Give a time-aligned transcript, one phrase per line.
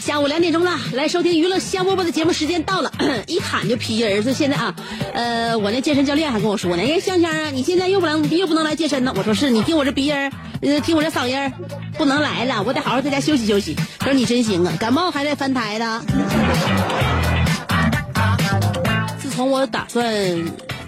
[0.00, 2.92] 下午两点钟了，来收听娱乐香饽饽的节目时间到了，
[3.26, 4.22] 一喊就批人。
[4.22, 4.74] 所以现在啊，
[5.14, 9.14] 呃，我那健身教练还跟我说呢，哎，香香啊，你现在又不能又不能来健身呢。
[9.16, 10.14] 我说是你听我这鼻音，
[10.60, 11.52] 呃，听我这嗓音，
[11.96, 13.74] 不能来了，我得好好在家休息休息。
[13.98, 16.04] 他说你真行啊，感冒还在翻台呢。
[19.18, 20.04] 自从我打算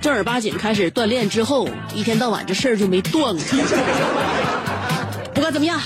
[0.02, 3.44] 正儿八经开始锻炼之后，一天到晚这事儿就没断过。
[5.44, 5.78] 不管怎么样，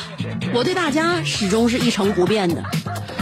[0.55, 2.62] 我对大家始终是一成不变的。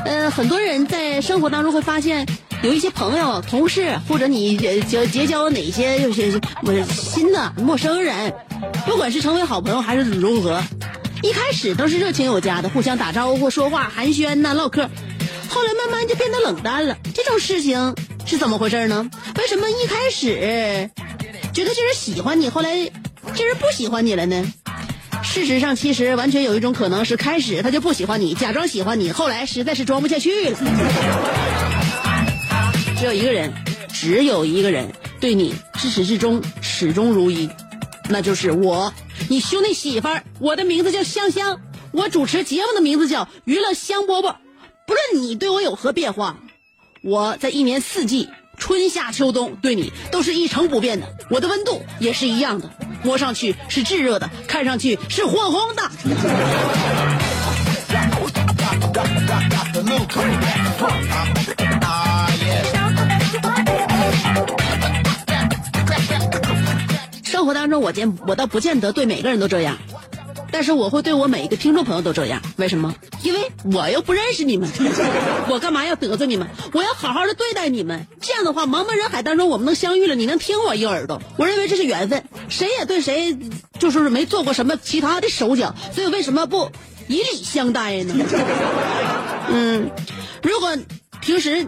[0.05, 2.27] 呃，很多人在生活当中会发现，
[2.62, 8.34] 有一些朋友、同事，或者你结结交哪些有些不是新的陌生人，
[8.84, 10.62] 不管是成为好朋友还是如何，
[11.23, 14.91] 一开始都是热情有加的，互相打招呼、说话、寒暄呐、唠嗑，
[15.48, 16.98] 后来慢慢就变得冷淡了。
[17.14, 17.95] 这种事情
[18.27, 19.08] 是怎么回事呢？
[19.39, 20.91] 为什么一开始
[21.55, 22.75] 觉得这人喜欢你，后来
[23.35, 24.45] 这人不喜欢你了呢？
[25.22, 30.58] 事实上，其实完全有一种可能是，开始他就不喜欢你，假装喜欢你，后来实在是装不下去了。
[32.98, 33.52] 只有一个人，
[33.92, 34.90] 只有一个人
[35.20, 37.48] 对你至始至终始终如一，
[38.08, 38.92] 那就是我，
[39.28, 40.22] 你兄弟媳妇儿。
[40.38, 41.60] 我的名字叫香香，
[41.92, 44.34] 我主持节目的名字叫娱乐香饽饽。
[44.86, 46.38] 不论你对我有何变化，
[47.02, 48.28] 我在一年四季。
[48.56, 52.68] 春夏秋冬对你都是一成不变的，我的温度也是一样的，
[53.02, 55.83] 摸上去是炙热的，看上去是火红的。
[67.22, 69.77] 生活当中，我见我倒不见得对每个人都这样，
[70.56, 72.40] 但是我会对我每一个听众朋友都这样。
[72.56, 72.94] 为什么？
[73.22, 74.67] 因为我又不认识你们，
[75.50, 76.48] 我干嘛要得罪你们？
[76.72, 78.06] 我要好好的对待你们。
[78.22, 82.24] 这样的话，茫茫人海当中，我们能相遇了，你能听我一个耳朵，我认为这是缘分。
[82.48, 83.36] 谁也对谁
[83.78, 86.70] 就是没做过什么其他的手脚，所以为什么不
[87.06, 88.14] 以礼相待呢？
[89.52, 89.90] 嗯，
[90.42, 90.74] 如果
[91.20, 91.66] 平时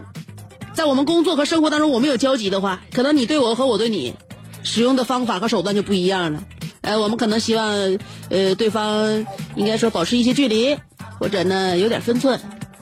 [0.73, 4.15] 在我们工作和生活当中我们有交集的话，可能你对我和我对你
[4.63, 6.43] 使用的方法和手段就不一样了。
[6.81, 7.97] 呃，我们可能希望
[8.29, 9.25] 呃对方
[9.55, 10.77] 应该说保持一些距离，
[11.19, 12.39] 或者呢有点分寸。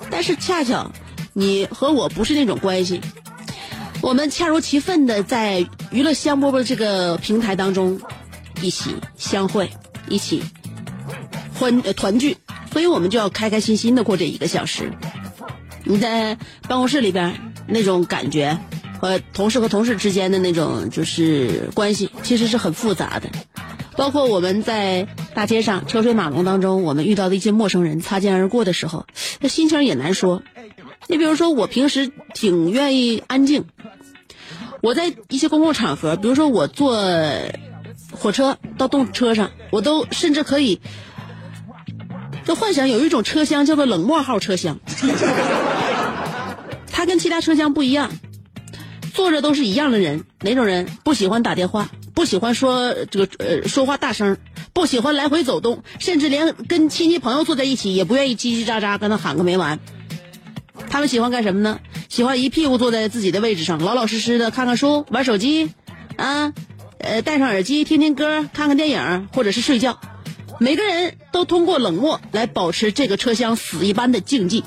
[0.09, 0.91] 但是恰巧
[1.33, 3.01] 你和我不是那种关系，
[4.01, 7.99] 我们恰如其分的在娱乐香饽饽这个平台当中
[8.61, 9.69] 一起相会，
[10.07, 10.43] 一起
[11.55, 12.37] 欢呃团聚，
[12.71, 14.93] 所以我们就要开开心心的过这一个小时。
[15.83, 16.35] 你在
[16.67, 18.59] 办公室里边那种感觉，
[18.99, 23.29] 和同事和同事之间的那种就是关系，其实是很复杂的。
[23.97, 29.05] 包括我们在大街上车水马龙当中，我们遇到的一些陌生人擦肩而过的时候，
[29.41, 30.43] 那心情也难说。
[31.07, 33.65] 你比如说，我平时挺愿意安静，
[34.81, 36.95] 我在一些公共场合，比如说我坐
[38.11, 40.79] 火车到动车上，我都甚至可以
[42.45, 44.79] 就幻想有一种车厢叫做冷漠号车厢，
[46.91, 48.11] 它跟其他车厢不一样，
[49.17, 50.25] 坐着都是一样的人。
[50.41, 54.37] 哪种人不喜欢打电话，不喜欢说这个呃说话大声，
[54.73, 59.79] 不喜欢来回走动，甚至连跟亲戚朋友坐在一起也不愿意叽叽喳喳跟他喊个没完。
[60.87, 61.79] 他们喜欢干什么呢？
[62.09, 65.71] 喜欢一屁股坐在自己的位置上，老老实实的看看书、玩手机，
[66.15, 66.53] 啊，
[66.99, 69.99] 呃，戴上耳机听听歌、看看电影，或者是睡觉。
[70.59, 74.61] 每个人都通过冷漠来保持这个车厢死一般的静寂。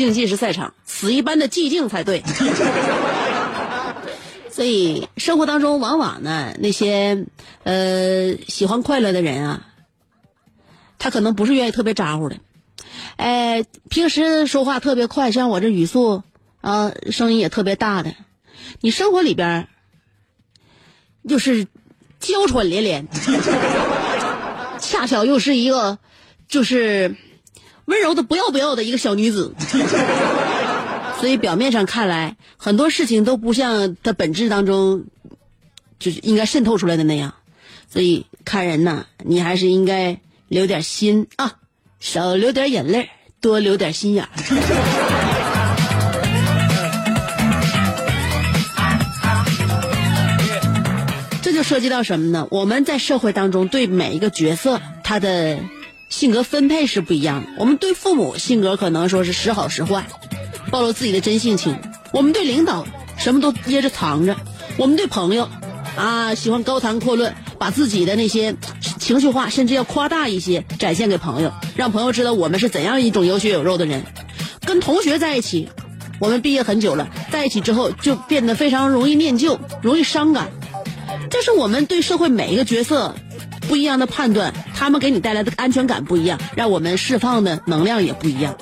[0.00, 2.22] 竞技是赛场，死一般的寂静才对。
[4.50, 7.26] 所以生活当中，往往呢，那些
[7.64, 9.66] 呃喜欢快乐的人啊，
[10.98, 12.38] 他可能不是愿意特别咋呼的，
[13.16, 16.22] 哎，平时说话特别快，像我这语速
[16.62, 18.14] 啊，声音也特别大的，
[18.80, 19.68] 你生活里边
[21.28, 21.66] 就是
[22.18, 23.06] 娇喘连连，
[24.80, 25.98] 恰巧又是一个
[26.48, 27.16] 就是
[27.90, 29.52] 温柔的不要不要的一个小女子，
[31.18, 35.06] 所以表面上看来很多事情都不像它本质当中
[35.98, 37.34] 就是应该渗透出来的那样，
[37.92, 41.54] 所以看人呐，你还是应该留点心啊，
[41.98, 43.10] 少流点眼泪，
[43.40, 44.28] 多留点心眼。
[51.42, 52.46] 这就涉及到什么呢？
[52.52, 55.58] 我们在社会当中对每一个角色他的
[56.10, 57.48] 性格分配是不一样的。
[57.56, 60.06] 我们对父母性格可能说是时好时坏，
[60.70, 61.74] 暴露自己的真性情；
[62.12, 62.86] 我们对领导
[63.16, 64.34] 什么都掖着藏着；
[64.76, 65.48] 我们对朋友
[65.96, 68.54] 啊喜欢高谈阔论，把自己的那些
[68.98, 74.04] 情绪化甚至要夸大一些展现给朋友，让朋友知道我们是怎样一种有血有肉的人。
[74.66, 75.68] 跟同学在一起，
[76.20, 80.50] 我们毕业很久了，在一起之后就变得非常容易念旧，容易伤感。
[81.30, 83.14] 这是我们对社会每一个角色
[83.70, 88.56] 不一样的判断，他们给你带来的安全感不一样，让我们释放的能量也不一样。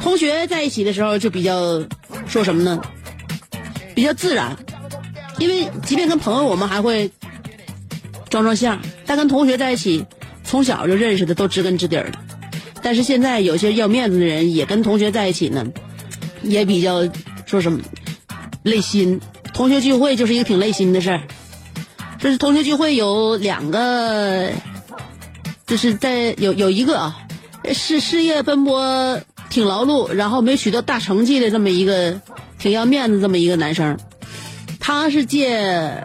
[0.00, 1.84] 同学在一起的时候就比较
[2.28, 2.80] 说什么呢？
[3.92, 4.56] 比较自然，
[5.40, 7.10] 因为即便跟朋友，我们还会
[8.30, 10.06] 装装相，但跟同学在一起，
[10.44, 12.12] 从小就认识的都知根知底儿。
[12.82, 15.66] 但是现在有些要面子的人，也跟同学在一起呢，
[16.40, 17.00] 也比较
[17.46, 17.80] 说什么
[18.62, 19.20] 累心。
[19.52, 21.22] 同学聚会就是一个挺累心的事儿。
[22.24, 24.50] 就是同学聚会有两个，
[25.66, 27.18] 就是在有有一个啊，
[27.74, 32.18] 是事业奔波挺劳碌，然后没取得大成绩的这么一个
[32.58, 33.98] 挺要面子这么一个男生，
[34.80, 36.02] 他是借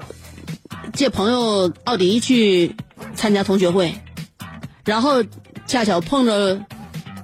[0.91, 2.75] 借朋友奥迪去
[3.15, 3.95] 参加同学会，
[4.83, 5.23] 然后
[5.67, 6.59] 恰巧碰着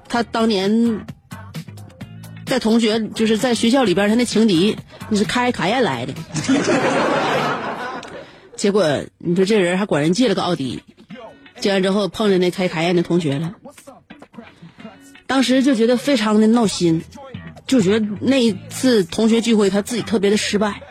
[0.07, 1.06] 他当年
[2.45, 4.77] 在同学就是在学校里边他那情敌，
[5.09, 6.13] 那是开卡宴来的。
[8.65, 10.81] 结果你说这人还管人借了个奥迪，
[11.59, 13.53] 借完之后碰见那开卡宴的同学了，
[15.27, 17.03] 当时就觉得非常的闹心，
[17.67, 20.81] 就觉得那一次同学聚会他自己特别的失败，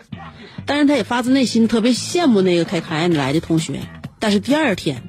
[0.66, 3.80] 但是他也发自内心特别羡慕那个开卡宴来的同学。
[4.20, 5.02] 但是第二天，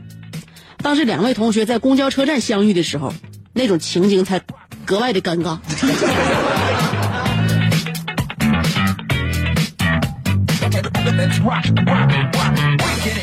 [0.77, 3.13] 当时两位同学在公交车站相遇的时候，
[3.53, 4.41] 那种情景才
[4.85, 5.59] 格外的尴尬。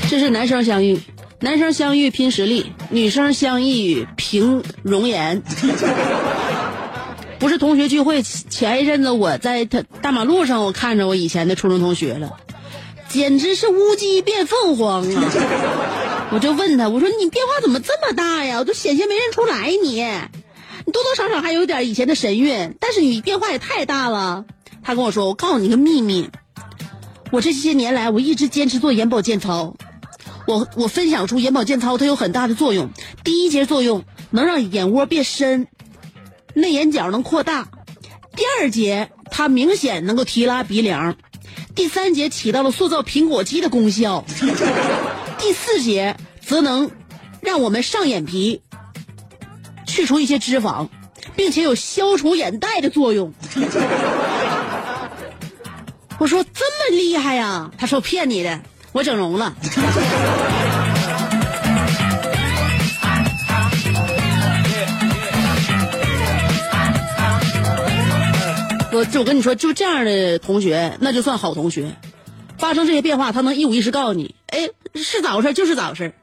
[0.09, 1.01] 这是男生相遇，
[1.41, 5.43] 男生相遇拼实力，女生相遇凭容颜。
[7.39, 12.37] 不是同学聚会前一阵子，我在他大马路上，我看着我以前的初中同学了，
[13.09, 16.29] 简直是乌鸡变凤凰啊！
[16.33, 18.59] 我就问他，我说你变化怎么这么大呀？
[18.59, 20.03] 我都险些没认出来你，
[20.87, 24.45] 你多多少少还有点以前的神韵，但是你变化也太大了。
[24.83, 26.31] 他跟我说，我告诉你个秘密。
[27.33, 29.75] 我这些年来，我一直坚持做眼保健操。
[30.47, 32.91] 我我分享出眼保健操它有很大的作用。
[33.25, 35.67] 第一节作用能让眼窝变深，
[36.53, 37.65] 内眼角能扩大；
[38.37, 41.15] 第二节它明显能够提拉鼻梁；
[41.75, 44.25] 第三节起到了塑造苹果肌的功效；
[45.39, 46.91] 第四节则能
[47.41, 48.61] 让我们上眼皮，
[49.87, 50.89] 去除一些脂肪，
[51.35, 53.33] 并且有消除眼袋的作用。
[56.23, 57.69] 我说这么厉害呀？
[57.77, 58.61] 他说骗你的，
[58.93, 59.57] 我整容了。
[68.93, 71.97] 我就我跟你说，就这样的同学，那就算好同学。
[72.57, 76.15] 发生这些变化，他能一五一十告诉你，哎，是咋回事就是咋回事。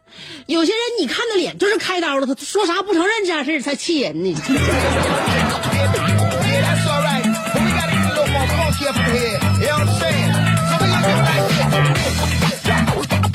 [0.45, 4.33] 有些人你看他脸就是开刀了，他说啥不承认这样事才气人呢。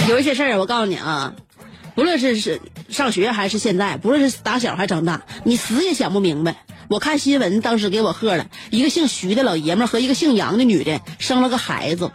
[0.08, 1.34] 有一些事儿，我告诉你啊，
[1.94, 6.56] 不论是是上学还是现在，不论是打小还长大，你死也想不明白。
[6.88, 12.11] 我看新闻，当时给我喝了一个姓徐的老爷们和一个姓杨的女的生了个孩子，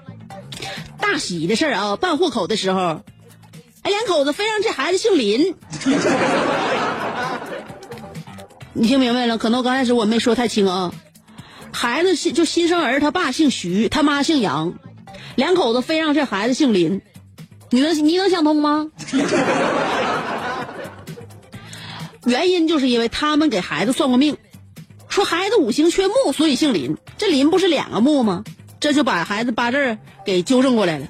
[0.99, 1.95] 大喜的事儿啊！
[1.95, 3.01] 办户口的时候，
[3.81, 5.55] 哎，两口子非让这孩子姓林。
[8.73, 9.39] 你听明白了？
[9.39, 10.93] 可能我刚开始我没说太清啊。
[11.71, 14.75] 孩子就新生儿，他爸姓徐，他妈姓杨，
[15.35, 17.01] 两口子非让这孩子姓林，
[17.71, 18.87] 你能你能想通吗？
[22.25, 24.37] 原因就是因为他们给孩子算过命，
[25.07, 26.97] 说孩子五行缺木，所以姓林。
[27.17, 28.43] 这林不是两个木吗？
[28.79, 31.07] 这就把孩子八字给纠正过来了，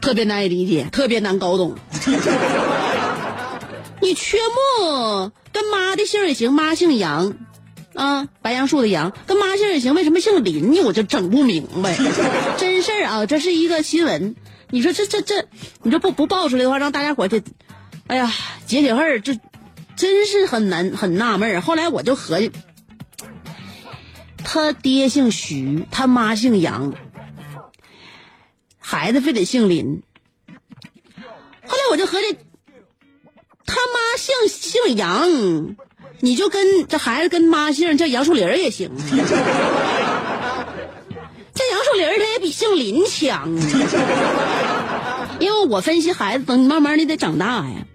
[0.00, 1.74] 特别难以理解，特别难搞懂。
[4.02, 4.38] 你缺
[4.78, 7.34] 木跟妈的姓也行，妈姓杨，
[7.94, 10.80] 啊，白杨树的杨，跟妈姓也行，为什么姓林呢？
[10.82, 11.96] 我就整不明白。
[12.56, 14.34] 真事儿啊，这是一个新闻。
[14.70, 15.46] 你说这这这，
[15.82, 17.42] 你说不不爆出来的话，让大家伙这，
[18.06, 18.32] 哎呀，
[18.66, 19.38] 解解恨儿，这
[19.96, 21.60] 真是很难很纳闷儿。
[21.60, 22.52] 后来我就合计，
[24.44, 26.94] 他爹姓徐，他妈姓杨，
[28.78, 30.02] 孩子非得姓林。
[31.66, 32.36] 后来我就合计，
[33.66, 35.76] 他妈姓姓杨，
[36.20, 38.90] 你就跟这孩子跟妈姓叫杨树林儿也行。
[41.70, 47.86] 这杨树林儿他也比姓林强啊， 因为我分析孩子，等你慢慢的得长大呀。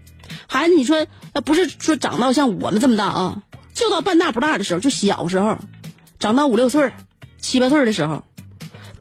[0.47, 3.41] 孩子，你说要不是说长到像我们这么大啊，
[3.73, 5.57] 就到半大不大的时候，就小时候，
[6.19, 6.93] 长到五六岁、
[7.37, 8.23] 七八岁的时候，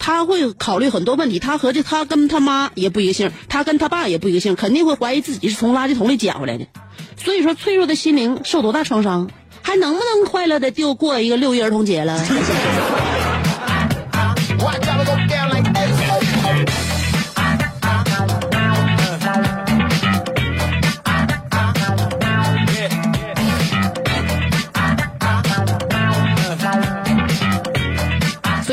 [0.00, 1.38] 他会考虑很多问题。
[1.38, 6.66] 他合计他跟他妈也不一个姓，他跟他爸也不一个姓，肯定会怀疑自己是从垃圾桶里捡回来的。
[7.16, 9.31] 所以说，脆弱的心灵受多大创伤，
[9.62, 12.19] 还能不能快乐的就过一个六一儿童节了？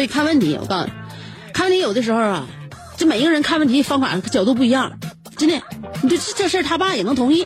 [0.08, 0.92] 看问题，我告诉你，
[1.54, 2.48] 看问题有的时候啊，
[2.98, 4.92] 这每一个人看问题方法角度不一样，
[5.38, 5.62] 真的，
[6.02, 7.46] 你这这事儿他爸也能同意，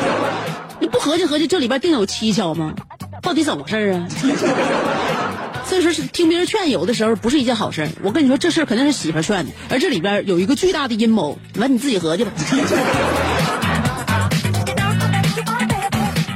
[0.80, 2.74] 你不合计合计，这里边定有蹊跷吗？
[3.22, 4.06] 到底怎么回事啊？
[5.66, 7.88] 所以说是听别人劝，有的时候不是一件好事。
[8.02, 12.30] 我跟你说，这事儿肯定是媳妇劝的，而这里边有一个巨大的阴谋，完你自己合计吧。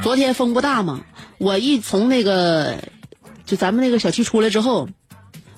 [0.02, 1.02] 昨天风不大嘛，
[1.38, 2.78] 我一从那个
[3.46, 4.88] 就咱们那个小区出来之后，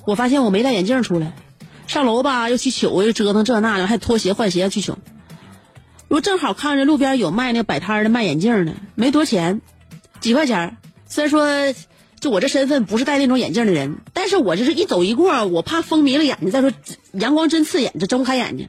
[0.04, 1.32] 我发现我没戴眼镜出来，
[1.86, 4.92] 上楼吧又去取，又折腾这那的，还脱鞋换鞋去取。
[6.08, 9.60] 我正好看着路边有卖那摆摊的卖眼镜的，没多钱，
[10.20, 10.76] 几块钱。
[11.06, 11.46] 虽然说
[12.20, 16.50] 就我这身份不是戴那种眼镜的人，但是我就是一走一过，我怕风迷了眼睛。
[16.50, 16.70] 再说
[17.12, 18.68] 阳光真刺眼，这睁不开眼睛。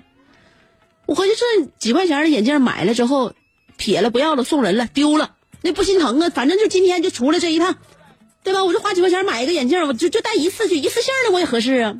[1.05, 3.33] 我合计这几块钱的眼镜买了之后，
[3.75, 6.29] 撇了不要了，送人了，丢了，那不心疼啊？
[6.29, 7.75] 反正就今天就出来这一趟，
[8.43, 8.63] 对吧？
[8.63, 11.95] 我就花几块钱买一个眼镜，我就就戴一次，就一次性的我也合适啊。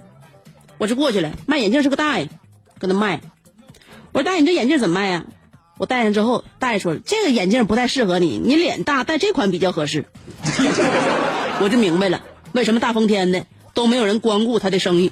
[0.77, 2.27] 我就过去了，卖眼镜是个大爷，
[2.79, 3.21] 搁那卖。
[4.11, 5.25] 我说大爷，你这眼镜怎么卖呀？
[5.77, 10.05] 我戴上之后，大爷说这个眼镜不太适合你，你脸大，戴这款比较合适。
[11.61, 12.21] 我就明白了，
[12.51, 15.11] 为什么大风天的都没有人光顾他的生意。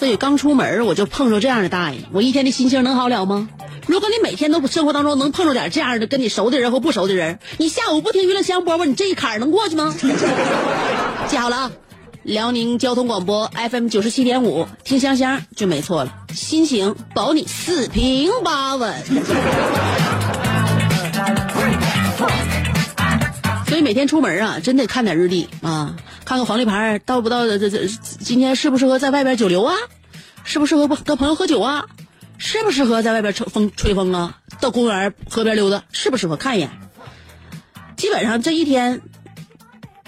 [0.00, 3.50] 所以刚出门我就碰着这样的大爷，我一天的心情能好了吗？
[3.86, 9.94] 如果你每天都生活当中能碰着点这样的跟你熟的人和不熟的人，你下午不听娱乐香饽饽，你这一坎儿能过去吗？
[11.28, 11.72] 记好了啊，
[12.22, 18.94] 辽宁交通广播 FM 九十七点五，听香香就没错了，心情保你四平八稳。
[23.68, 25.94] 所以每天出门啊，真得看点日历啊，
[26.30, 29.74] 看看黄历牌到不到这这今天适不适合在外边久留啊，
[30.44, 31.86] 适不适合跟朋友喝酒啊，
[32.38, 36.70] 适不适合在外边吹风吹风啊，到公园河边溜达，适不适合看一眼。
[37.96, 39.00] 基本上这一天，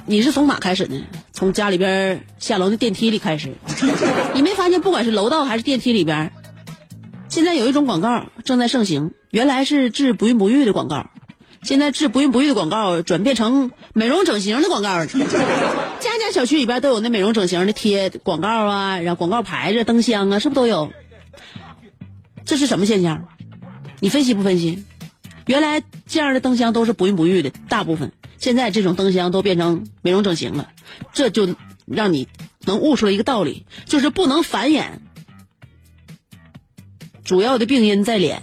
[0.06, 1.02] 你是从哪开始呢？
[1.32, 3.54] 从家里边下楼的电梯里开始。
[4.32, 6.32] 你没发现，不管是楼道还是电梯里边，
[7.28, 11.10] 现在有一种广告正在盛行，原来是治不孕不育的广告。
[11.62, 20.92] 现在治不孕不育的广告转变成美容整形的广告，家家小区里边都有那美容整形的贴广告啊，然后广告牌子、灯箱啊，是不是都有？
[22.44, 23.28] 这是什么现象？
[24.00, 24.84] 你分析不分析？
[25.46, 30.70] 原来这样的灯箱都是不孕不育的，大部分现在这种灯箱都变成美容整形了，
[31.12, 31.54] 这就
[31.86, 32.26] 让你
[32.64, 34.86] 能悟出来一个道理，就是不能繁衍，
[37.24, 38.42] 主要的病因在脸。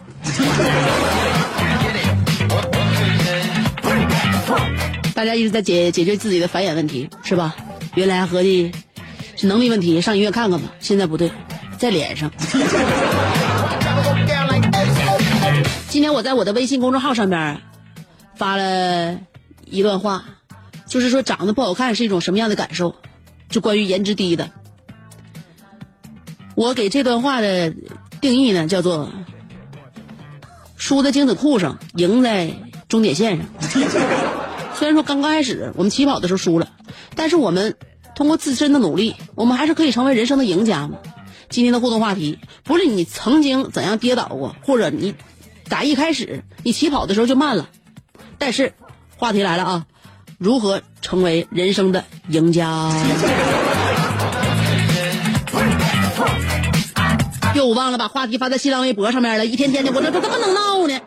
[5.20, 7.54] 大家一直在解解决自己的繁衍问题，是吧？
[7.96, 8.72] 原来合计
[9.36, 10.72] 是能力问题，上医院看看吧。
[10.80, 11.30] 现在不对，
[11.78, 12.32] 在脸上。
[15.90, 17.60] 今天我在我的微信公众号上边
[18.38, 19.20] 发了
[19.66, 20.24] 一段话，
[20.88, 22.96] 就是说长得不好看是一种什么样的感受，
[23.50, 24.50] 就关于颜值低的。
[26.56, 27.74] 我给这段话的
[28.22, 29.12] 定义呢，叫做
[30.78, 32.50] 输在精子库上，赢在
[32.88, 33.46] 终点线上。
[34.80, 36.70] 虽然说刚刚开始我们起跑的时候输了，
[37.14, 37.76] 但是我们
[38.16, 41.00] 通过自身的努力，我们还是可以成为人生的赢家嘛。
[41.50, 45.16] 今天的互动话题，不是你曾经怎样跌倒过，或者你
[45.68, 47.68] 打一开始你起跑的时候就慢了，
[48.38, 48.72] 但是
[49.18, 49.86] 话题来了啊，
[50.38, 52.90] 如何成为人生的赢家。
[57.54, 61.02] 又，忘了把话题发在新浪微博上面了，一天天的，我这这怎么能闹呢？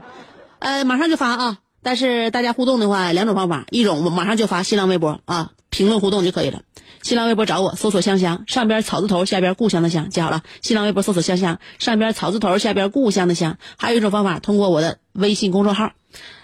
[0.58, 1.58] 呃，马上就发啊！
[1.82, 6.62] 但是大家互动的话，两种方法，一种我马上就发新浪微博啊，评论互动就可以了。
[7.02, 10.42] 新浪微博找我，搜索香香，上边草字头，下边故乡的乡，记好了。
[10.60, 13.58] 新浪微博搜索香香，上边草字头，下边故乡的乡。
[13.76, 15.90] 还有一种方法，通过我的微信公众号，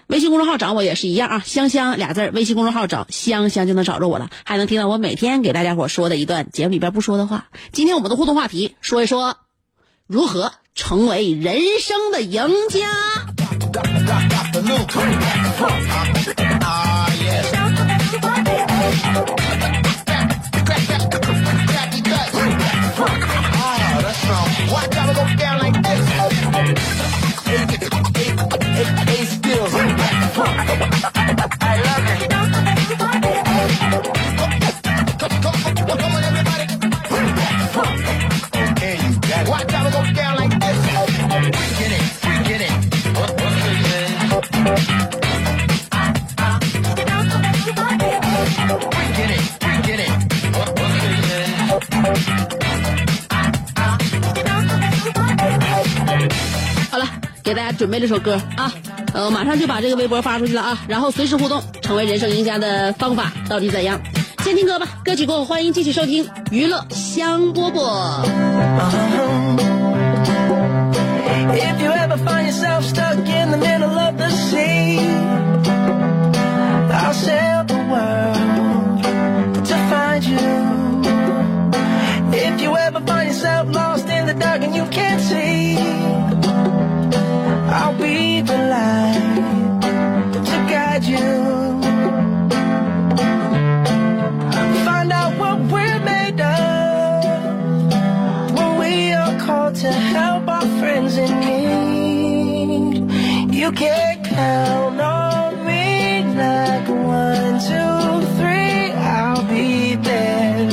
[0.09, 7.47] 微信公众号找我也是一样啊，香香俩字微信公众号找香香就能找着我了，还能听到我每天给大家伙说的一段节目里边不说的话。
[7.71, 9.37] 今天我们的互动话题，说一说
[10.09, 12.88] 如何成为人生的赢家。
[13.82, 15.18] Got, got, the new cream.
[16.62, 17.52] Ah, yes.
[23.54, 24.49] Ah, that's wrong.
[24.73, 26.08] Why gotta go down like this?
[26.56, 26.75] Hey,
[27.54, 27.66] hey.
[57.49, 58.71] 给大家准备了首歌啊，
[59.14, 63.99] 呃，马上就把这个微博发出去了啊，然后随时互动，成为人生赢家的方法到底怎样？
[64.45, 68.28] 先听歌吧，歌曲过后欢迎继续收听娱乐香饽饽。
[103.68, 110.70] You can count on me like one, two, three, I'll be there.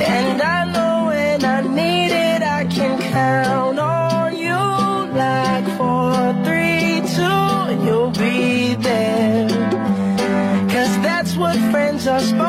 [0.00, 4.56] And I know when I need it, I can count on you
[5.14, 9.48] like four, three, two, you'll be there.
[10.70, 12.47] Cause that's what friends are supposed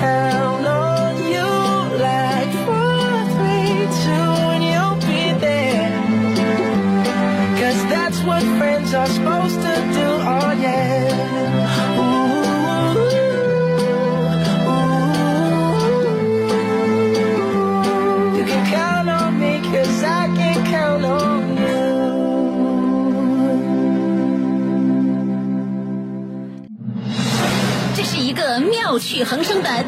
[0.00, 1.50] count on you
[1.98, 5.92] like four, three, two, and you'll be there.
[7.60, 11.08] Cause that's what friends are supposed to do, oh yeah.
[11.98, 12.04] Ooh,
[14.68, 14.86] ooh.
[18.36, 21.72] You can count on me, cause I can count on you.
[27.96, 29.87] 这是一个妙趣横生的大千世界，无论你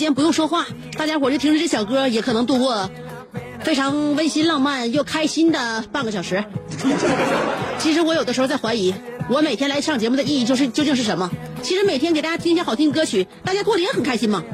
[0.00, 0.66] 间不用说话，
[0.98, 2.90] 大家伙就听着这小歌，也可能度过
[3.62, 6.42] 非常温馨、浪漫又开心的半个小时。
[7.78, 8.92] 其实我有的时候在怀疑，
[9.28, 11.30] 我每天来上节目的意义就是究竟是什么？
[11.62, 14.42] 其实每天给大家听一些好听的歌曲，大家过得也很开心嘛。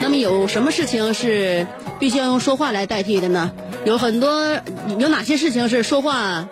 [0.00, 1.66] 那么有什么事情是
[1.98, 3.52] 必须要用说话来代替的呢？
[3.84, 4.60] 有很多，
[4.98, 6.48] 有哪些事情是说话，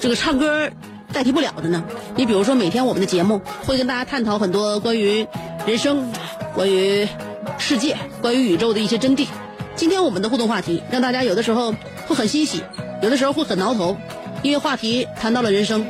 [0.00, 0.70] 这个唱歌？
[1.12, 1.82] 代替不了的呢？
[2.16, 5.26] 你比如说，每天我们的节目会跟大家探讨很多关于
[5.66, 6.10] 人生、
[6.54, 7.08] 关于
[7.58, 9.26] 世界、关于宇宙的一些真谛。
[9.74, 11.74] 今天我们的互动话题让大家有的时候
[12.06, 12.62] 会很欣喜，
[13.02, 13.96] 有的时候会很挠头，
[14.42, 15.86] 因为话题谈到了人生。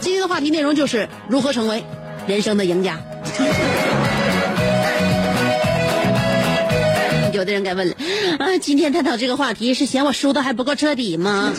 [0.00, 1.84] 今天的话题内容就是如何成为
[2.26, 2.98] 人生的赢家。
[7.32, 7.94] 有的人该问了，
[8.38, 11.52] 啊，今天探讨这个话题是嫌我输的还不够彻底吗？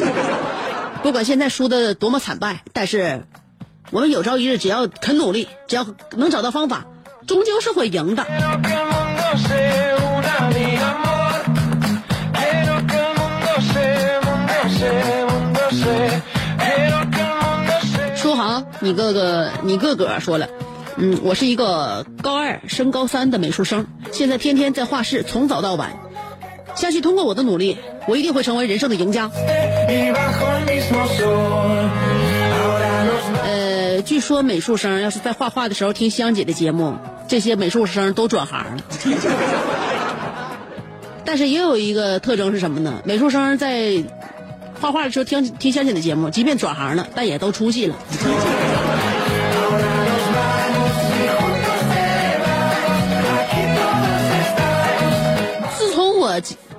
[1.02, 3.26] 不管现在输的多么惨败，但是
[3.90, 5.86] 我们有朝一日只要肯努力，只要
[6.16, 6.86] 能找到方法，
[7.26, 8.26] 终究是会赢的。
[18.16, 20.48] 书航，你哥哥，你哥哥说了，
[20.98, 25.98] 嗯，我是一个高二升高三的美术生，现在天天在画室，从早到晚。
[26.80, 29.30] 相信通过我的努力，我一定会成为人生的赢家。
[33.44, 36.96] 呃，据说美术生要是在画画的时候听香姐的节目，
[37.28, 38.84] 这些美术生都转行了。
[41.26, 43.02] 但是也有一个特征是什么呢？
[43.04, 44.02] 美术生在
[44.80, 47.96] 画画的时候听听香姐的节目，即便转行了，但也都出息了。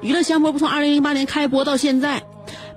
[0.02, 2.22] 娱乐香饽饽从二零零八年开播到现在。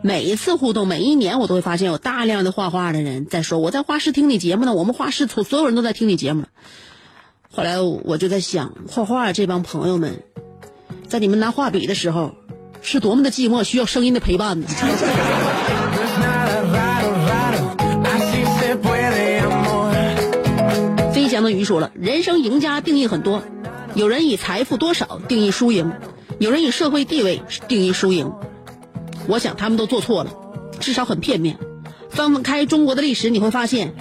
[0.02, 6.44] 每一次互动，每一年我都会发现有大量的画画的人在说我在画室听你节目呢，我们画室所所有人都在听你节目。
[7.50, 10.24] 后来我就在想，画画这帮朋友们，
[11.08, 12.36] 在你们拿画笔的时候，
[12.82, 14.68] 是多么的寂寞，需要声音的陪伴呢？
[21.14, 23.42] 飞翔的鱼说了，人生赢家定义很多，
[23.96, 25.94] 有人以财富多少定义输赢，
[26.44, 28.34] 有人以社会地位定义输赢。
[29.28, 30.32] 我想他们都做错了，
[30.78, 31.58] 至少很片面。
[32.10, 33.94] 翻开中国的历史，你会发现，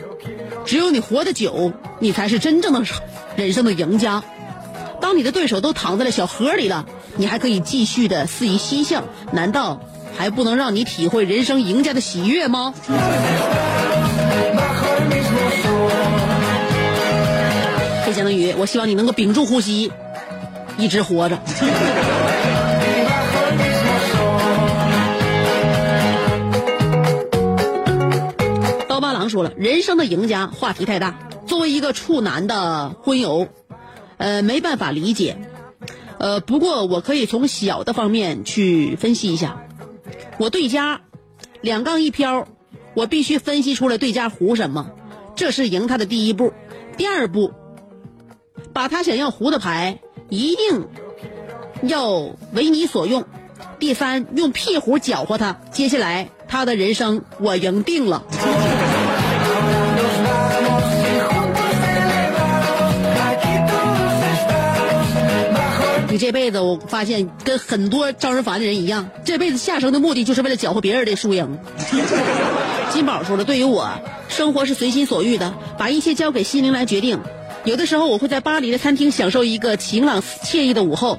[0.64, 2.82] 只有你活得久，你才是真正的
[3.36, 4.24] 人生的赢家。
[5.00, 9.80] 当你的对手都躺在了小河里了，你还可以继续的肆意嬉笑，难道
[10.18, 12.74] 还不能让你体会人生赢家的喜悦吗？
[18.04, 19.92] 飞翔的鱼，我希望你能够屏住呼吸，
[20.76, 21.38] 一直活着。
[29.28, 31.18] 说了，人生的赢家话题太大。
[31.46, 33.48] 作为一个处男的婚友，
[34.16, 35.36] 呃，没办法理解。
[36.18, 39.66] 呃，不过我可以从小的方面去分析一下。
[40.38, 41.00] 我对家
[41.60, 42.46] 两杠一飘，
[42.94, 44.92] 我必须分析出来对家胡什么，
[45.34, 46.52] 这是赢他的第一步。
[46.96, 47.52] 第二步，
[48.72, 50.86] 把他想要胡的牌一定
[51.82, 52.10] 要
[52.52, 53.24] 为你所用。
[53.78, 55.60] 第三，用屁胡搅和他。
[55.72, 56.30] 接下来。
[56.52, 58.24] 他的人生我赢定了。
[66.12, 71.58] 你这辈子，我发现跟很多招人烦的人一样，这辈子下生的目的就是为了搅和别人的输赢。
[72.92, 73.88] 金宝说了，对于我，
[74.28, 77.18] 生活是随心所欲的，把一切交给心灵来决定。
[77.64, 81.16] 有的时候，我会在巴黎的餐厅享受一个晴朗惬意的午后；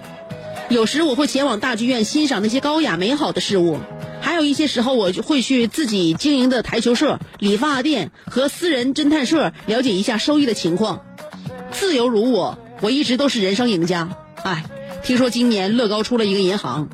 [0.69, 3.79] 有时，我会前往大剧院欣赏那些高雅美好的事物；
[4.21, 11.03] 还有一些时候，我会去自己经营的台球社、理发店和私人侦探社了解一下收益的情况。
[11.71, 14.07] 自由如我，我一直都是人生赢家。
[14.43, 14.63] 哎。
[15.03, 16.87] 听说今年乐高出了一个银行，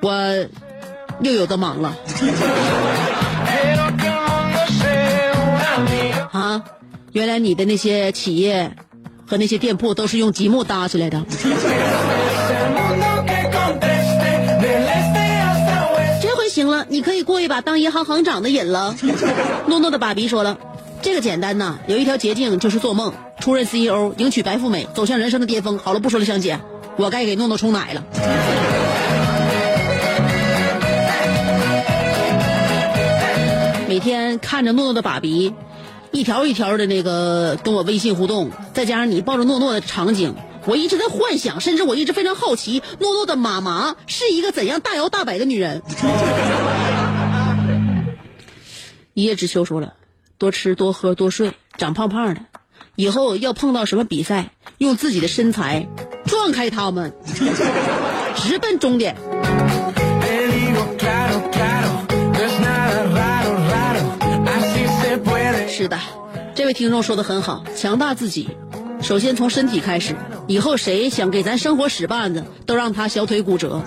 [0.00, 0.46] 我
[1.20, 1.96] 又有的忙了。
[6.32, 6.62] 啊，
[7.12, 8.76] 原来你的那些企业
[9.26, 11.20] 和那些店铺都是用积木搭起来的。
[16.22, 18.94] 这回行了，你可以过一把当银行行长的瘾了。
[19.66, 20.56] 诺诺的爸比说了，
[21.02, 23.12] 这个简单呐，有一条捷径就是做梦。
[23.40, 25.78] 出任 CEO，迎娶白富美，走向人生的巅峰。
[25.78, 26.60] 好了，不说了，香姐，
[26.96, 28.04] 我该给诺诺冲奶了。
[33.88, 35.54] 每天看着诺诺的爸比，
[36.12, 40.34] 一条一条的那个跟我微信互动，再加上你抱着诺诺的场景，
[40.66, 45.82] 我一直在幻想，甚至我一直非常好奇，诺诺的妈妈是一个怎样大摇大摆的女人。
[49.14, 49.94] 一叶知秋说了，
[50.40, 52.40] 多吃多喝多睡，长胖胖的。
[52.96, 55.86] 以后要碰到什么比赛，用自己的身材
[56.24, 57.12] 撞开他们，
[58.36, 59.16] 直奔终点。
[65.68, 65.98] 是的，
[66.54, 68.48] 这位听众说的很好，强大自己，
[69.02, 70.16] 首先从身体开始。
[70.46, 73.82] 以后谁想给咱生活使绊子，都让他小腿骨折。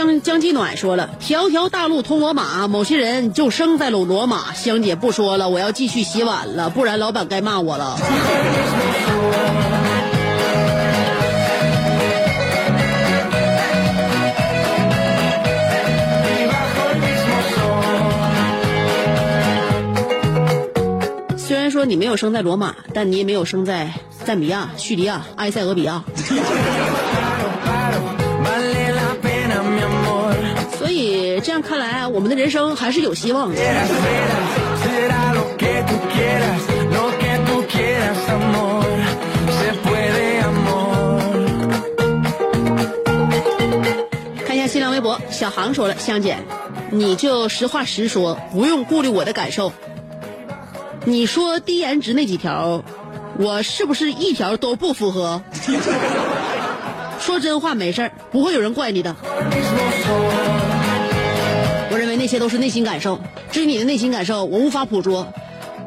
[0.00, 7.98] 江江继暖说了：“条条大路通罗马，某些人就生在了罗马。”香姐不说了，我要继续洗碗了，不然老板该骂我了。
[21.36, 23.92] 虽然说你没有生在罗马，但你也没有生在
[24.24, 26.02] 赞比亚、叙利亚、埃塞俄比亚。
[31.42, 33.56] 这样看来，我们的人生还是有希望的。
[44.46, 46.36] 看一下新浪微博，小航说了：“香姐，
[46.90, 49.72] 你就实话实说，不用顾虑我的感受。
[51.06, 52.84] 你说低颜值那几条，
[53.38, 55.42] 我是不是一条都不符合？
[57.18, 59.16] 说真话没事儿，不会有人怪你的。”
[62.20, 63.18] 那些都是内心感受，
[63.50, 65.32] 至于你的内心感受，我无法捕捉。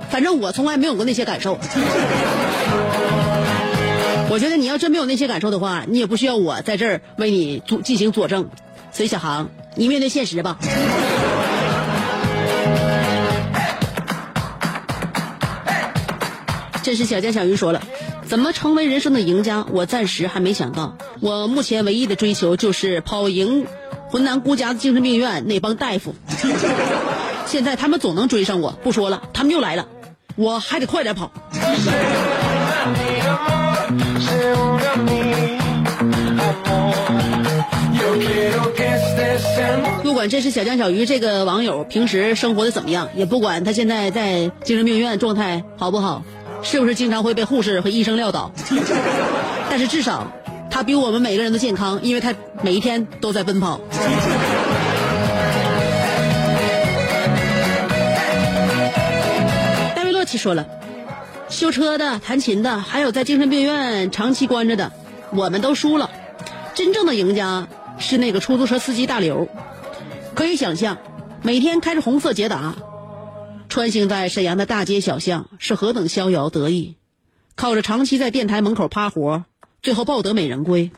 [0.09, 1.59] 反正我从来没有过那些感受。
[4.31, 8.49] 我觉得你要真没有那些感受的话，你也不需要我在这儿为你做进行佐证。
[8.91, 10.57] 所以小航，你面对现实吧。
[16.81, 17.83] 这是小江小鱼说了，
[18.25, 19.67] 怎么成为人生的赢家？
[19.69, 20.97] 我暂时还没想到。
[21.19, 23.67] 我目前唯一的追求就是跑赢。
[24.13, 26.13] 浑南孤家精神病院那帮大夫，
[27.47, 28.69] 现在他们总能追上我。
[28.83, 29.87] 不说了，他们又来了，
[30.35, 31.31] 我还得快点跑。
[40.03, 46.21] 不管这是小江小鱼这个网友平时生活的怎么样，也不管他现在在精神病院状态好不好，
[46.61, 48.51] 是不是经常会被护士和医生撂倒，
[49.71, 50.31] 但是至少。
[50.73, 52.33] 他比我们每个人都健康，因为他
[52.63, 53.79] 每一天都在奔跑。
[59.95, 60.65] 戴维洛奇说了，
[61.47, 64.91] 修车的、弹琴的，还有在精神病院长期关着的，
[65.29, 66.09] 我们都输了。
[66.73, 67.67] 真正的赢家
[67.99, 69.47] 是那个出租车司机大刘。
[70.33, 70.97] 可以想象，
[71.43, 72.73] 每天开着红色捷达，
[73.69, 76.95] 穿行在沈阳的大街小巷，是何等逍遥得意。
[77.55, 79.45] 靠着长期在电台门口趴活。
[79.83, 80.89] 最后抱得美人归，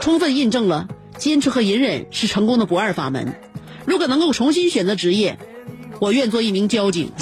[0.00, 3.34] 充分印证了坚持和隐忍是成功的不二法门。
[3.84, 5.38] 如果能够重新选择职业，
[6.00, 7.12] 我愿做一名交警。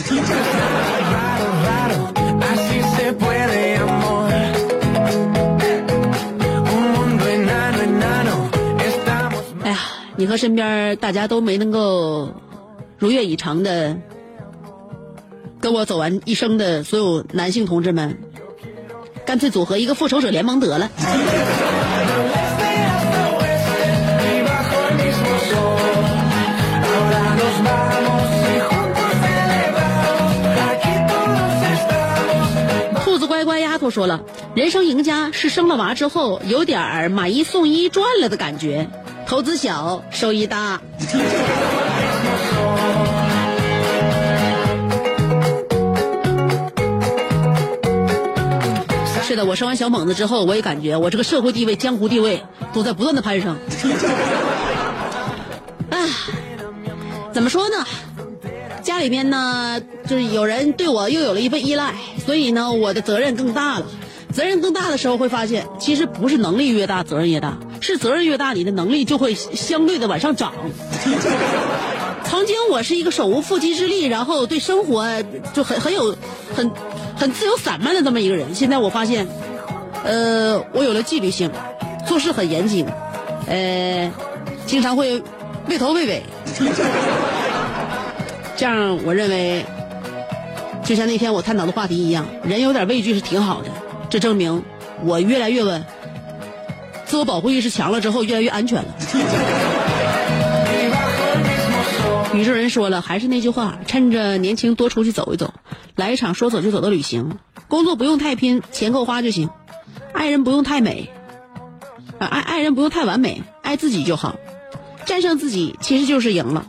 [9.64, 9.80] 哎呀，
[10.14, 12.32] 你和身边大家都没能够
[12.96, 13.98] 如愿以偿的
[15.58, 18.20] 跟我走完一生的所有男性同志们，
[19.30, 20.90] 干脆组合一个复仇者联盟得了。
[33.04, 34.20] 兔子乖乖丫头说了
[34.56, 38.88] 人生赢家是生了娃之后有点儿买一送一赚了的感觉
[39.26, 40.80] 投资小收益大。
[49.30, 53.54] 是的，我生完小猛子之后，我也感觉我这个社会地位、江湖地位都在不断的攀升。
[55.88, 56.02] 啊，
[57.32, 57.76] 怎么说呢？
[58.82, 61.94] 家里边呢，就是有人对我又有了一份依赖，
[62.26, 63.86] 所以呢，我的责任更大了。
[64.32, 70.52] 责任更大的时候，会发现其实不是能力越大责任越大，是责任越大，你的能力就会相对的往上涨。
[72.30, 75.04] 曾经我是一个手无缚鸡之力，然后对生活
[75.52, 76.16] 就很很有
[76.54, 76.70] 很
[77.16, 78.54] 很自由散漫的这么一个人。
[78.54, 79.26] 现在我发现，
[80.04, 81.50] 呃，我有了纪律性，
[82.06, 82.86] 做事很严谨，
[83.48, 84.08] 呃，
[84.64, 85.20] 经常会
[85.68, 86.22] 畏头畏尾。
[88.56, 89.64] 这样，我认为，
[90.84, 93.68] 就像那天我探讨的话题一样，人有点畏惧是挺好的。
[94.08, 94.62] 这证明
[95.04, 95.84] 我越来越稳，
[97.06, 98.94] 自我保护意识强了之后，越来越安全了。
[102.40, 105.52] 宇宙人说了，还是那句话，趁着年轻多出去走一走，
[105.94, 107.38] 来一场说走就走的旅行。
[107.68, 109.50] 工作不用太拼，钱够花就行。
[110.14, 111.10] 爱人不用太美，
[112.18, 114.36] 啊，爱爱人不用太完美，爱自己就好。
[115.04, 116.68] 战胜自己其实就是赢了。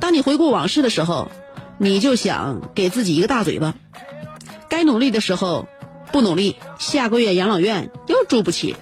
[0.00, 1.30] 当你回顾往事的时候，
[1.78, 3.74] 你就想给自己一个大嘴巴。
[4.68, 5.68] 该努力的时候
[6.12, 8.74] 不努力，下个月养老院又住不起。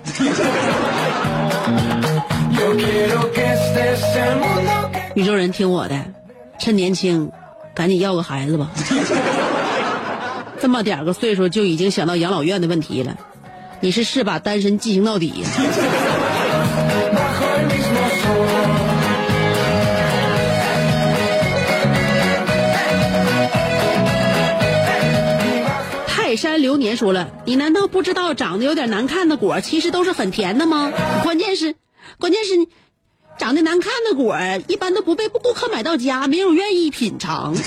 [5.17, 5.99] 宇宙人听我的，
[6.59, 7.33] 趁年轻，
[7.75, 8.71] 赶紧要个孩子吧。
[10.61, 13.17] 这么点个岁数就已经想到养老院的问题了，
[13.81, 15.49] 你是是把单身进行到底呀？
[26.07, 30.93] 泰山流年说了，你难道不知道长得有点难看的果其实都是很甜的吗？
[31.23, 31.75] 关键是，
[32.19, 32.69] 关键是，
[33.47, 37.55] 长得难看的果一般都不被顾客买到家，没有人愿意品尝。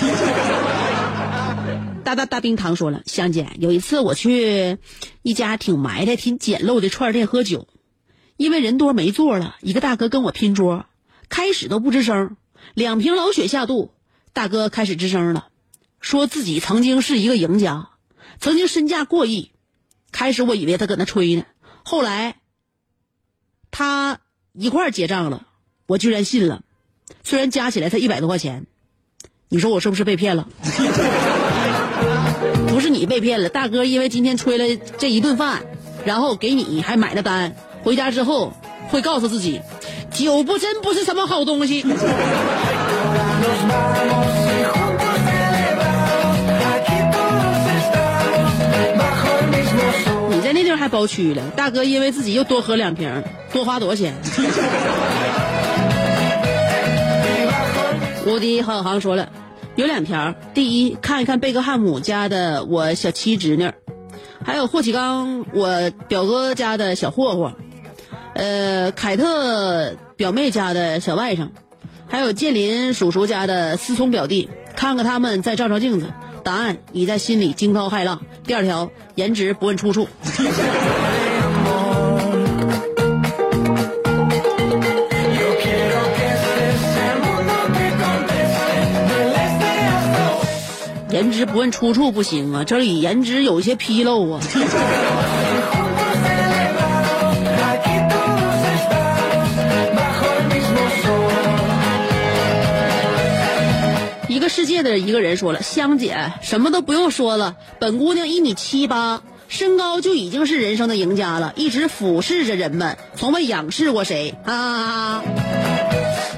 [2.03, 4.77] 大大大冰糖说了，香姐，有一次我去
[5.21, 7.69] 一家挺埋汰、挺简陋的串店喝酒，
[8.35, 10.85] 因为人多没座了，一个大哥跟我拼桌，
[11.29, 12.35] 开始都不吱声，
[12.73, 13.93] 两瓶老雪下肚，
[14.33, 15.47] 大哥开始吱声了，
[16.01, 17.91] 说自己曾经是一个赢家，
[18.41, 19.53] 曾经身价过亿。
[20.11, 21.45] 开始我以为他搁那吹呢，
[21.85, 22.35] 后来
[23.71, 24.19] 他
[24.51, 25.45] 一块儿结账了，
[25.89, 26.61] 我居然信了，
[27.23, 28.67] 虽然加起来才一百多块钱，
[29.49, 30.47] 你说我是不是被骗了？
[32.69, 35.63] 不是你被骗了，大哥因为今天吹了这一顿饭，
[36.05, 38.53] 然后给你还买了单，回家之后
[38.89, 39.59] 会告诉自己，
[40.13, 41.81] 酒不真不是什么好东西。
[50.29, 54.13] 你在那地方还包区了，大哥因为自己又多喝两瓶，多花多少钱？
[58.25, 59.29] 无敌郝小航说了，
[59.75, 63.71] 有两条：第一，看一看贝克汉姆家的我小七侄女，
[64.43, 67.53] 还有霍启刚我表哥家的小霍霍，
[68.33, 71.49] 呃，凯特表妹家的小外甥，
[72.07, 76.07] 还有建林叔叔家的思聪表弟，看看他们，再照照镜子，
[76.43, 78.21] 答案已在心里惊涛骇浪。
[78.43, 80.07] 第二条，颜值不问出处。
[91.29, 94.41] 颜值不问出处不行啊，这里颜值有些纰漏啊。
[104.27, 115.21] 一个世界的一个人说了，香姐什么都不用说了，本姑娘一米七八，身高就已经是人生的赢家了，一直俯视着人们，从未仰视过谁啊！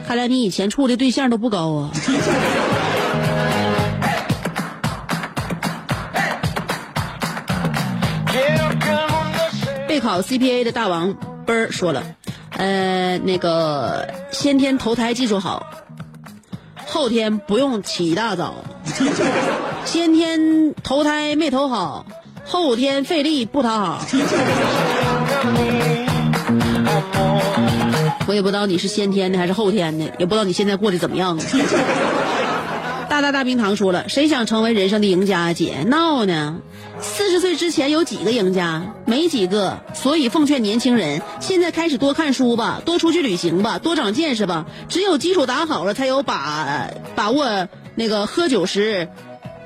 [0.06, 1.92] 看来你以前处的对象都不高啊。
[9.92, 12.02] 备考 CPA 的大王奔儿说了，
[12.52, 15.68] 呃，那个先天投胎技术好，
[16.88, 18.64] 后天不用起大早；
[19.84, 22.06] 先天投胎没投好，
[22.46, 24.06] 后天费力不讨好。
[28.28, 31.38] 我也不知道你是先天的还是后天的，也不知道你现在过得怎么样。
[33.12, 35.52] 大大大冰糖说了，谁想成为人生的赢家？
[35.52, 36.62] 姐闹呢？
[37.02, 38.84] 四十岁之前有几个赢家？
[39.06, 39.82] 没几个。
[39.94, 44.66] 所以奉劝年轻人，现在开始多看书吧，多出去旅行吧，多长见识吧。
[44.88, 49.10] 只有基础打好了，才有把把握那个喝酒时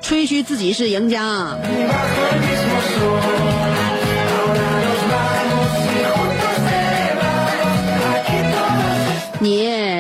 [0.01, 1.55] 吹嘘自己是赢家。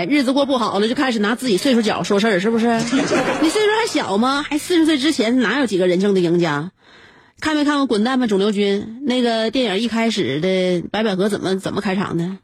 [0.05, 2.67] 你日子过不好了，就开始拿自己岁数角说事儿，是不是？
[3.41, 4.45] 你岁数还小吗？
[4.49, 6.71] 还四十岁之前哪有几个人生的赢家？
[7.41, 9.83] 看没看过《滚蛋吧，肿瘤君》那个电影？
[9.83, 12.37] 一开始的白百合怎么怎么开场的？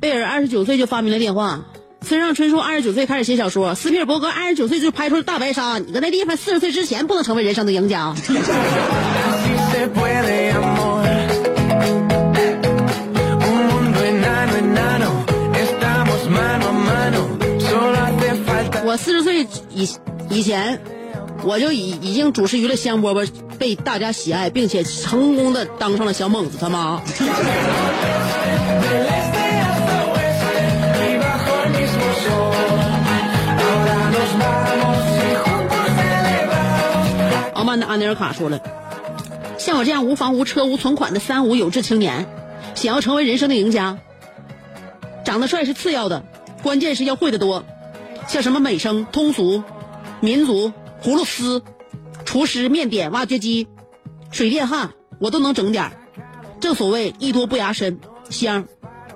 [0.00, 1.64] 贝尔二十九岁就发明了电话，
[2.00, 5.78] 村上春树二十九岁开始写小说，斯皮尔伯格二十九岁就拍出了大白鲨。
[5.78, 8.14] 你搁那地方四十岁之前不能成为人生的赢家。
[18.96, 19.88] 四十岁以
[20.30, 20.80] 以前，
[21.42, 23.28] 我就已已经主持娱乐香饽饽，
[23.58, 27.02] 被大家喜爱，并且成功的当上了小猛子他妈。
[37.54, 38.60] 傲慢的安尼尔卡说了，
[39.58, 42.26] 像我这样无房无车无存款的三无有志青年，
[42.74, 43.98] 想要成为人生的赢家，
[45.24, 46.22] 长得帅是次要的，
[46.62, 47.64] 关键是要会的多。
[48.26, 49.62] 像什么美声、通俗、
[50.20, 50.72] 民族、
[51.02, 51.62] 葫芦丝、
[52.24, 53.68] 厨师、面点、挖掘机、
[54.30, 55.92] 水电焊，我都能整点儿。
[56.60, 57.98] 正所谓艺多不压身，
[58.30, 58.66] 香。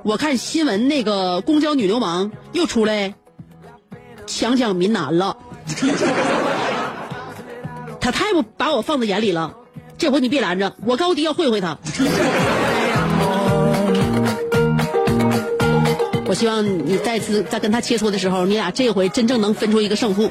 [0.04, 3.14] 我看新闻那个公交女流氓又出来
[4.26, 5.36] 强抢民男了，
[8.00, 9.54] 他太不把我放在眼里了。
[9.98, 11.78] 这回你别拦着，我高低要会会他。
[16.28, 20.30] 我希望你再次在跟他切磋的时候，你俩这回真正能分出一个胜负。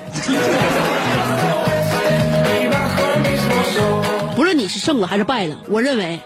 [4.36, 6.20] 不论你是胜了还是败了，我认为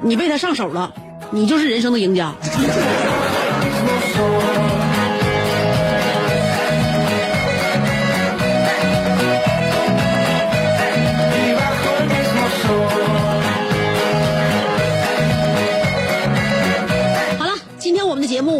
[0.00, 0.90] 你被他上手了，
[1.30, 2.32] 你就是人生的赢家。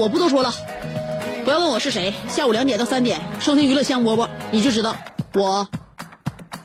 [0.05, 0.53] 我不多说了，
[1.47, 2.13] 不要问我是谁。
[2.29, 4.95] 下午两点到三点收听娱乐香饽饽，你就知道
[5.33, 5.67] 我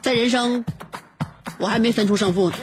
[0.02, 0.66] 在人生
[1.58, 2.58] 我还没分出胜负呢。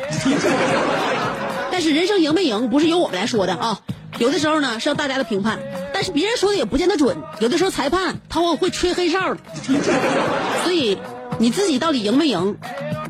[1.73, 3.81] 但是人生赢没赢不是由我们来说的啊，
[4.19, 5.59] 有的时候呢是要大家的评判，
[5.95, 7.17] 但是别人说的也不见得准。
[7.41, 9.35] 有的时候裁判他往往会吹黑哨，
[10.63, 10.99] 所以
[11.39, 12.59] 你自己到底赢没赢，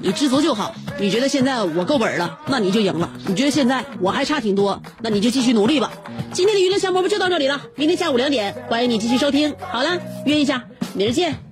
[0.00, 0.74] 你知足就好。
[0.98, 5.92] 你觉得现在我够本了，那你就赢了；你觉得现在我还差挺多，那你就继续努力吧。
[6.32, 9.54] 今天的娱乐香饽饽就到这里了，明天下午两点欢迎你继续收听。
[9.70, 11.45] 好了，约一下，明儿见。